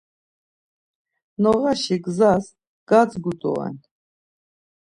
[1.41, 2.45] Noğaşi gzas
[2.89, 3.75] gadzgu doren.